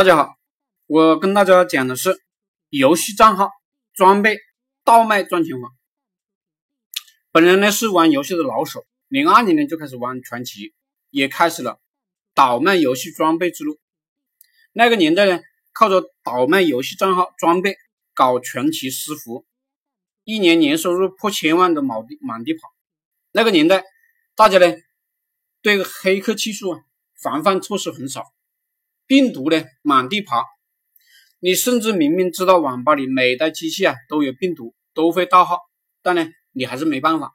[0.00, 0.38] 大家好，
[0.86, 2.22] 我跟大家讲的是
[2.70, 3.50] 游戏账号
[3.92, 4.38] 装备
[4.82, 5.68] 倒卖赚钱法。
[7.30, 10.72] 本人呢是玩游戏的老手，零二年呢就开始玩传奇，
[11.10, 11.78] 也开始了
[12.34, 13.78] 倒卖游戏装备之路。
[14.72, 15.42] 那个年代呢，
[15.74, 17.76] 靠着倒卖游戏账号装备
[18.14, 19.44] 搞传奇私服，
[20.24, 22.72] 一年年收入破千万的满地满地跑。
[23.32, 23.84] 那个年代，
[24.34, 24.74] 大家呢
[25.60, 26.80] 对黑客技术啊
[27.22, 28.32] 防范措施很少。
[29.10, 30.44] 病毒呢满地爬，
[31.40, 35.58] 你甚至明明知道网吧里每台机器啊都有病毒，都会盗号，
[36.00, 37.34] 但呢你还是没办法。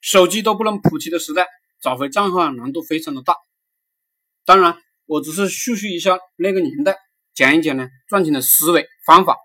[0.00, 1.46] 手机都不能普及的时代，
[1.82, 3.36] 找回账号啊难度非常的大。
[4.46, 6.96] 当然，我只是叙述一下那个年代，
[7.34, 9.36] 讲一讲呢赚钱的思维方法。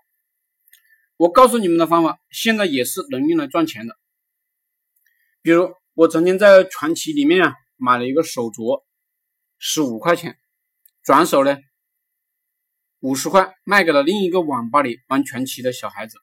[1.18, 3.94] 我告诉你们的方法，现在也是能用来赚钱的。
[5.42, 8.82] 比如我曾经在传奇里面啊买了一个手镯，
[9.58, 10.38] 十五块钱。
[11.02, 11.56] 转手呢，
[13.00, 16.18] 五十块卖给了另一个网吧里玩传奇的小孩子。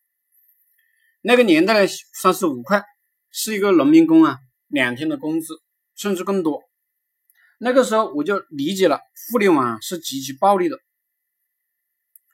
[1.22, 2.84] 那个年代呢，三十五块
[3.32, 5.56] 是一个农民工啊两天的工资，
[5.96, 6.62] 甚至更多。
[7.58, 9.00] 那个时候我就理解了
[9.32, 10.78] 互联网是极其暴利的。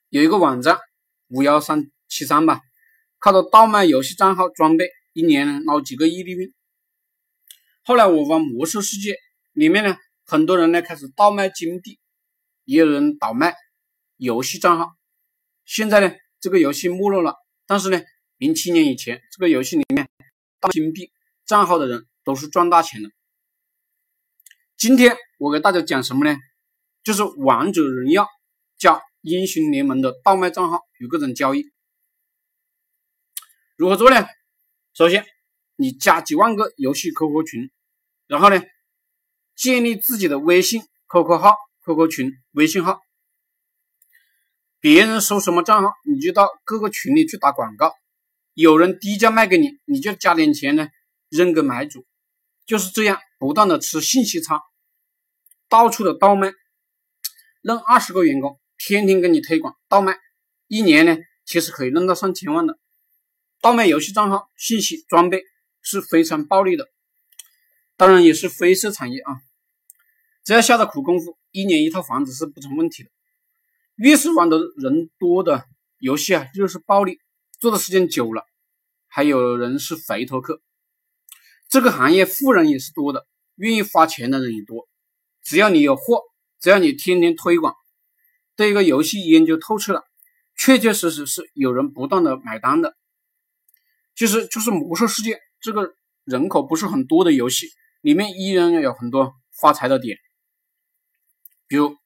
[0.09, 0.77] 有一个网站
[1.29, 2.59] 五幺三七三吧，
[3.19, 6.53] 靠着倒卖游戏账号装备，一年捞几个亿利润。
[7.83, 9.15] 后来我玩魔兽世界
[9.53, 9.95] 里面呢，
[10.25, 11.99] 很多人呢开始倒卖金币。
[12.65, 13.55] 也有人倒卖
[14.17, 14.95] 游戏账号，
[15.65, 17.35] 现在呢，这个游戏没落了。
[17.65, 18.01] 但是呢，
[18.37, 20.09] 零七年以前，这个游戏里面
[20.59, 21.11] 盗金币
[21.45, 23.09] 账号的人都是赚大钱的。
[24.77, 26.37] 今天我给大家讲什么呢？
[27.03, 28.27] 就是王者荣耀
[28.77, 31.69] 加英雄联盟的倒卖账号与各种交易
[33.75, 34.25] 如何做呢？
[34.93, 35.25] 首先，
[35.75, 37.71] 你加几万个游戏 QQ 群，
[38.27, 38.61] 然后呢，
[39.55, 41.55] 建立自己的微信 QQ 号。
[41.85, 43.01] QQ 群、微信号，
[44.79, 47.93] 别人收什么账号，你就到各个群里去打广告。
[48.53, 50.87] 有人低价卖给你，你就加点钱呢，
[51.27, 52.05] 扔给买主。
[52.65, 54.61] 就是这样，不断的吃信息差，
[55.67, 56.53] 到处的倒卖，
[57.61, 60.15] 弄二十个员工，天天给你推广倒卖，
[60.67, 62.79] 一年呢，其实可以弄到上千万的。
[63.59, 65.43] 倒卖游戏账号、信息、装备
[65.81, 66.87] 是非常暴利的，
[67.97, 69.41] 当然也是灰色产业啊。
[70.43, 73.09] 只要下的苦功夫，一年一套房子是不成问题的。
[73.95, 75.65] 越是玩的人多的
[75.99, 77.19] 游戏啊，越是暴利，
[77.59, 78.43] 做的时间久了，
[79.07, 80.61] 还有人是回头客。
[81.69, 84.89] 这个行业富人也是多的，愿意花钱的人也多。
[85.43, 86.21] 只要你有货，
[86.59, 87.75] 只要你天天推广，
[88.55, 90.03] 对一个游戏研究透彻了，
[90.57, 92.95] 确确实实是有人不断的买单的。
[94.15, 95.93] 其实就是魔兽世界这个
[96.25, 97.67] 人口不是很多的游戏，
[98.01, 100.17] 里面依然有很多发财的点。
[101.73, 101.97] 比如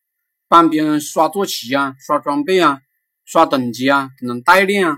[0.47, 2.79] 帮别人刷坐骑啊、刷装备啊、
[3.25, 4.97] 刷等级啊、等等代练啊，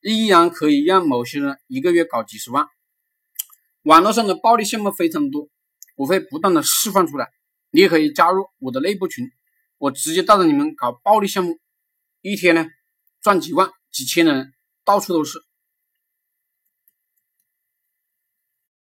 [0.00, 2.66] 依然可以让某些人一个月搞几十万。
[3.82, 5.48] 网络上的暴利项目非常多，
[5.94, 7.28] 我会不断的释放出来。
[7.70, 9.30] 你也可以加入我的内部群，
[9.78, 11.56] 我直接带着你们搞暴利项目，
[12.20, 12.66] 一天呢
[13.22, 14.52] 赚几万、几千的人
[14.84, 15.38] 到处都是。